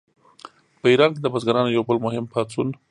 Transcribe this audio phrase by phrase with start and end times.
[0.79, 2.77] په ایران کې د بزګرانو یو بل مهم پاڅون و.